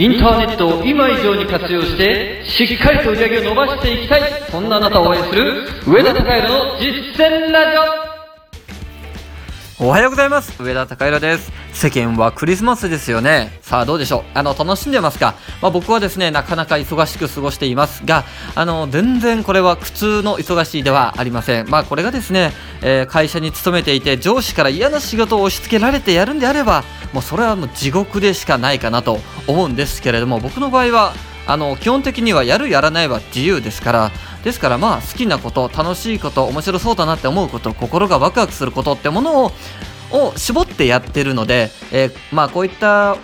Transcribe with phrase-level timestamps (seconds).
[0.00, 7.76] インターネットを今以上に活用して、しっかりと売り上げを伸ばしていきたい、そんなあなたを応援する、上田隆弘の実践ラジ
[9.78, 9.84] オ。
[9.84, 10.54] おはようございます。
[10.62, 11.52] 上田隆弘です。
[11.72, 13.58] 世間はクリスマスですよね。
[13.62, 14.22] さあどうでしょう。
[14.32, 18.04] あの楽しんでますか、まあ、僕はですねなかなか忙しく過ごしています。
[18.04, 21.68] があの全然これは苦痛の忙しいではありません。
[21.68, 29.18] まあこれがですね、えー会社に勤めていて上司から嫌な仕事を押し付けられてやるんであればもうそれはもう地獄でしかないかなと
[29.50, 31.12] 思うんですけれども僕の場合は
[31.46, 34.10] あの基本的にはやるやらないは自由ですから
[34.44, 39.52] ですからまあ好きなこと楽しいこと面白そうだなって思うこと心がワクワクすることってものを
[40.12, 43.16] を絞ってやってるので、えーまあこういった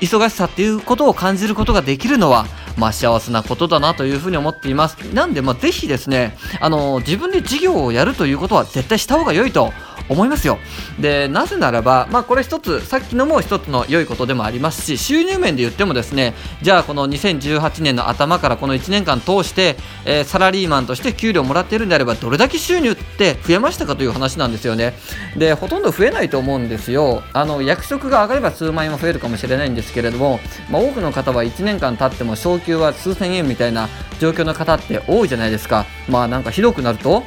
[0.00, 4.96] 忙しさっていうことを感じることができるのはまあ幸せなことだなというふに思っています。
[5.14, 9.72] なんでまあぜひですねあの自分で事業をやるということは絶対した方が良いと
[10.10, 10.58] 思いますよ。
[10.98, 24.94] でなぜならばまあこれ一つさっきのも一つの良いことでもありますし収入面で言ってもですねじゃあこの2018年の頭からこの1年間通して、えーサラリーマンとして給料もらっているんであればどれだけ収入って増えましたかという話なんですよね。
[25.36, 27.22] でほとんど増えないと思うんですよ。
[27.32, 33.88] あの役職が上がれば数万円は増えるかもしれないんですけれども、まあ、多くの方は1年間経っても昇給は数千円みたいな
[34.20, 35.86] 状況の方って多いじゃないですか。
[36.08, 37.22] まあなんかひどくなると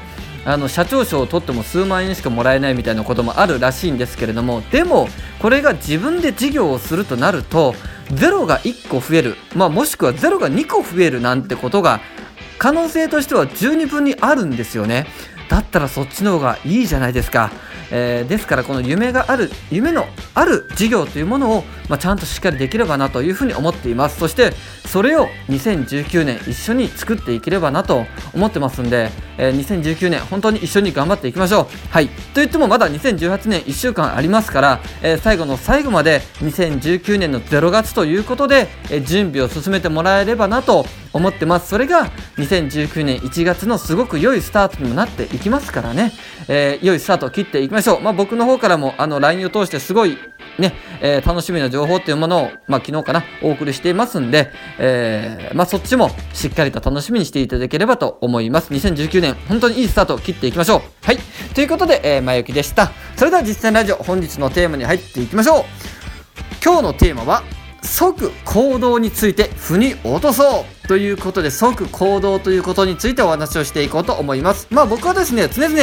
[0.46, 5.08] あの社長賞を取っても数万円しかもらえないみたいなこともあるらしいんですけれどもでも
[5.40, 7.76] これが自分で事業をするとなると
[8.14, 12.02] ゼロが1個増える、まあ、もしくはゼロが2個増えるなんてことが
[12.58, 15.08] 可能性としては十二分にあるんですよね。
[15.50, 17.52] だったらそっちの方がいいじゃないですか、
[17.96, 24.18] えーですからこの夢がある夢のある事業というものを、まあ、ちゃんとしっかりできればなというふうに思っています。
[24.20, 24.52] そして
[24.88, 31.68] それを2019年一緒に作っていければなと思ってますんで、えー2019年本当に一緒に頑張っていきましょう。
[31.90, 32.08] はい。
[32.08, 41.70] と言ってもまだ2018年1週間ありますから、えー最後の最後まで2019年の0月ということで、え準備を進めてもらえればなと思ってます。
[41.70, 46.12] それが2019年1月のすごく良いスタートにもなっていきますからね、
[46.48, 50.18] えー良いスタートを切っていきましょう、まあ、僕の方からもあの LINE を通してすごい
[50.58, 58.74] ね、えー楽しみな情報っていうものを、まあ、昨日かなお送りしていますんで、えーまあ、そっちもしっかりと楽しみにしていただければと思います。
[58.74, 60.82] 2019年本当にいいスタートを切っていきましょう。
[61.04, 61.18] はい。
[61.54, 62.92] ということで、えー、前置きでした。
[63.16, 65.64] それでは実践ラジオ本日のテーマに入っていきましょう。
[66.64, 67.44] 今日のテーマは
[67.82, 70.73] 即行動について腑に落とそう。
[70.88, 74.68] ということで即行動ということについてお話をしていこうと思います。
[74.70, 75.82] まあ僕はですね常々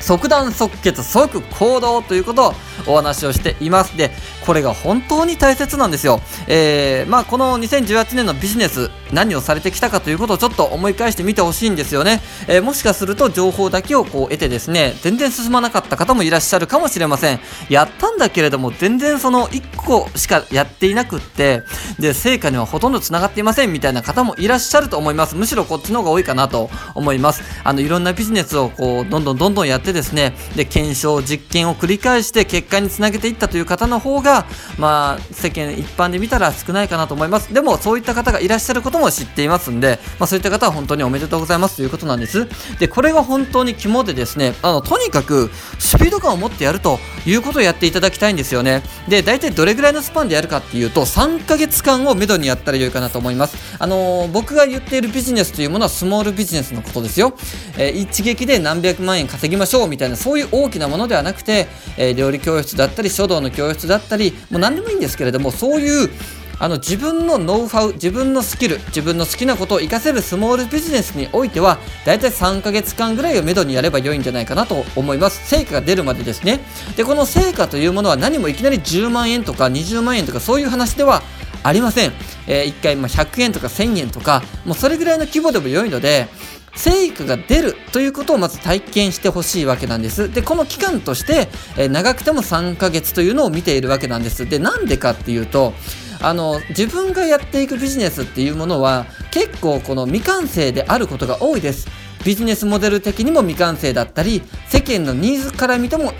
[0.00, 2.54] 即断即決即行動ということを
[2.86, 3.96] お話をしています。
[3.96, 4.10] で
[4.46, 17.38] これが本当に大切なんですよ、えーまあ、この2018年のビジネス何をされてきたかということをちょっと思い返してみてほしいんですよね、えーもしかすると情報だけをこう得てですね全然進まなかった方もいらっしゃるかもしれません。
[17.68, 21.62] やったんだけれども全然その1個しかやっていなくって
[21.98, 25.36] で成果にはほとんどつながっていませんみたいな方もいらっしゃると思います。
[25.36, 27.42] むしろこっちの方が多いかなと思います。
[27.62, 34.35] あのいろんなビジネスをこうどんどんどんどんやってですねで検証実験を繰り返して結果につなげていったという方の方が
[34.78, 37.52] まあ世間一般で見たら少ないかなと思います。
[37.52, 42.46] でもそういった方がいらっしゃることも知っていますんで、まあ、そういった方は本当におめでとうございますということなんです。
[42.78, 48.82] でこれが本当に肝でですねあのとにかくスピード感を持ってやるということをやっていただきたいんですよね。
[49.08, 53.56] で大体どれぐらいのスパンでやるかっていうと3ヶ月間をめどにやったらよいかなと思います。
[53.78, 57.34] あのー僕が言っているビジネスというものはスモールビジネスのことですよ、
[57.78, 66.10] えー一撃で何百万円稼ぎましょうみたいなそういう大きなものではなくて、えー料理教室だったり書道の教室だったりもう何でもいいんですけれどもそういう
[66.58, 75.46] あの自分のノウハウ自分のスキル自分の好きなことを活かせるスモールビジネスにおいてはだいたい3ヶ月間ぐらいをめどにやれば良いんじゃないかなと思います。
[75.48, 76.60] 成果が出るまでですね。
[76.96, 81.22] でこの成果というものは何もいきなり10万円とか20万円とかそういう話では
[81.62, 82.12] ありません、
[82.46, 86.28] え1回ま100円とか1000円とかもうそれぐらいの規模でも良いので
[86.76, 90.32] 成果が出るということをまず体験してほしいわけなんです。
[90.32, 94.46] で、この期間として、えー長くても3ヶ月というのを見ているわけなんです。
[94.48, 95.72] で、なんでかっていうと、
[96.20, 101.88] あの自分がやっていくビジネスっていうものは結構この未完成であることが多いです。
[102.24, 106.12] ビジネスモデル的にも未完成だったり世間のニーズから見ても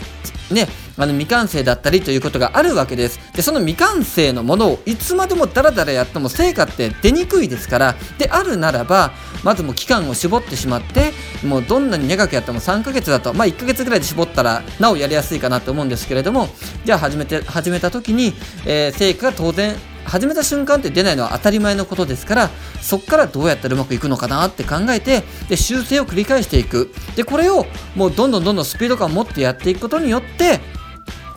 [0.51, 0.67] ね、
[0.97, 3.19] あの未完成だったりということがあるわけです。
[3.33, 9.11] で、その未完成のものをいつまでもダラダラやっても成果って出にくいですから、であるならば、
[9.43, 11.13] まずもう期間を絞ってしまって、
[11.43, 16.49] もうどんなに長くやっても3ヶ月だと、まあ1ヶ月ぐらいで絞ったらなおやりやすいかなと思うんですけれども、
[16.85, 18.33] じゃあ始めて、始めた時に、
[18.65, 19.75] えー成果が当然
[20.07, 22.49] 始めた瞬間って出ないのは当たり前のことですから
[22.81, 26.93] そこからどうやったらうまくいくのかなって考えてで修正を繰り返していく。
[27.15, 27.65] でこれを
[27.95, 30.59] もうどんどんどんどんスピード感を持ってやっていくことによって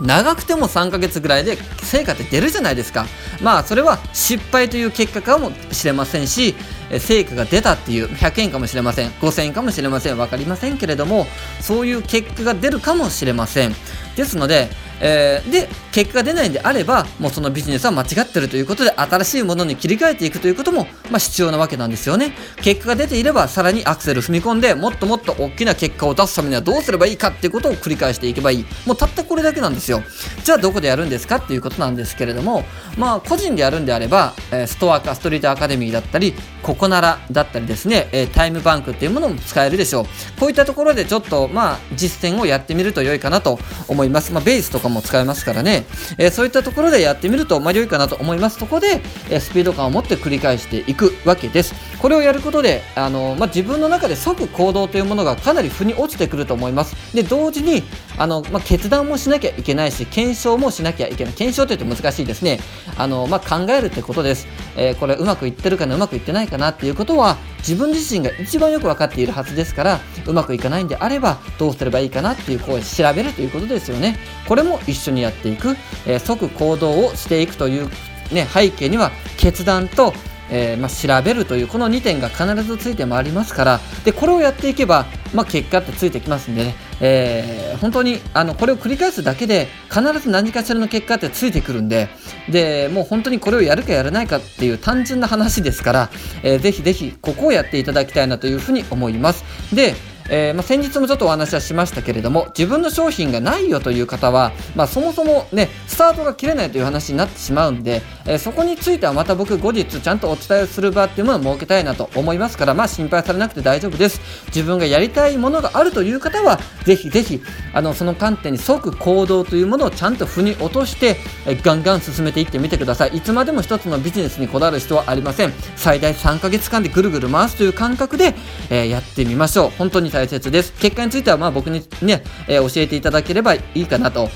[0.00, 3.06] 長くても3ヶ月ぐらいで成果って出るじゃないですか。
[3.42, 6.54] まあそれは失敗という結果かもしれませんし
[6.98, 9.10] 成果が出たっていう100円かもしれません。
[9.10, 10.16] 5000円かもしれません。
[10.16, 11.26] 分かりませんけれども
[11.60, 13.74] そういう結果が出るかもしれません。
[14.16, 14.68] ですので
[15.00, 22.32] えー、で結果が出ないんであればもうそのビジネスは間違ってるということで新しいものに切り替えていくということも、まあ、必要なわけなんですよね。
[22.56, 28.66] 結果が出ていればさらにアクセル踏み込んでもっともっと大きな結果を出すためにはどうすればいいかっていうことを繰り返していけばいい。
[28.86, 30.02] もうたったこれだけなんですよ。
[30.44, 32.64] じゃあどこでやるんですかっていうことなんですけれども
[32.98, 36.34] まあ個人でやるんであれば、えー、ストアかストリートアカデミーだったり
[36.80, 40.04] コナラだったりですね、えー、タイムバンクっていうものも使えるでしょう
[40.40, 45.84] こういったところでちょっとまあ実践をやってみると良いかなと思いますまあベースとかも使えますからね、
[46.16, 48.58] えー、そういったところでやってみると、まあ、良いかなと思います。
[48.58, 51.74] そこで、えー、スピード感を持って繰り返していくわけです。
[52.00, 57.14] これをやることで、あのまあ、自分の中で即行動というものがかなり腑に落ちてくると思います。
[57.14, 57.82] で、同時に、
[58.16, 61.34] あのまあ、決断もしなきゃいけないし、検証もしなきゃいけない。
[61.34, 62.58] 検証というと難しいですね。
[62.96, 64.46] あのまあ、考えるってことです。
[64.76, 74.18] えー、これうまくいってるかな、うまくいってないかなっていうことは、自分自身が一番よく分かっているはずですから、うまくいかないんであれば、どうすればいいかなっていう、こう調べるということですよね。
[74.48, 75.76] これも一緒にやっていく、
[76.06, 77.90] えー、即行動をしていくという、
[78.32, 80.14] ね、背景には決断と
[80.50, 92.08] えー、まあ、調べるというこの2点が必ずついて回りますからでこれをやっていけば、まあ、結果ってついてきますんでね、えー、本当にあのこれを繰り返すだけで必ず何かしらの結果ってついてくるんで
[92.48, 96.10] でもう本当にこれをやるかやらないかっていう単純な話ですから、
[96.42, 99.44] えー、ぜひぜひここをやっていただきたいなというふうに思います。
[99.74, 99.94] で
[100.30, 114.20] えー、まあ、先日もちょっとお話はしましたけれども自分の商品がないよという方は、まあ、そもそもねスタートが切れないという話になってしまうんで、えー、そこについてはまた僕後日ちゃんとお伝えする場っていうものを設けたいなと思いますからまあ心配されなくて大丈夫です。
[114.46, 117.40] 自分がやりたいものがあるという方はぜひぜひ
[117.72, 121.16] あのその観点に即行動というものをちゃんと腑に落として、
[121.46, 123.16] えー、ガンガン進めていってみてください。
[123.16, 125.52] いつまでも一つのビジネスにこだわる人はありません。
[125.76, 128.34] 最大3ヶ月間でぐるぐる回すという感覚で、
[128.70, 129.70] えやってみましょう。
[129.78, 134.28] 本当に大切です結果についてはまあ僕にね、えー、教えていただければいいかなと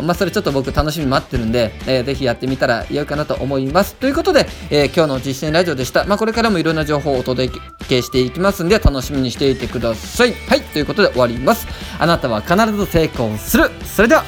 [0.00, 3.94] まあ、それちょっと僕楽しみ待ってるんで、えー、ぜひやってみたら良いかなと思います。
[3.96, 6.04] ということで、えー、今日の実践ラジオでした。
[6.04, 7.52] まあ、これからもいろんな情報をお届
[7.88, 10.32] けしていきますんで、楽しみにしていてください。
[10.48, 11.66] はい、ということで終わります。
[11.98, 13.70] あなたは必ず成功する。
[13.84, 14.24] それでは、